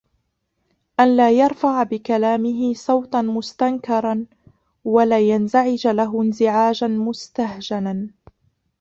[0.99, 4.25] أَنْ لَا يَرْفَعَ بِكَلَامِهِ صَوْتًا مُسْتَنْكَرًا
[4.85, 8.09] وَلَا يَنْزَعِجَ لَهُ انْزِعَاجًا مُسْتَهْجَنًا